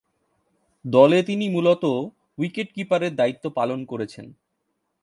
দলে 0.85 1.19
তিনি 1.23 1.45
মূলতঃ 1.49 1.85
উইকেট-কিপারের 2.37 3.13
দায়িত্ব 3.15 3.45
পালন 3.49 3.79
করছেন। 3.85 4.25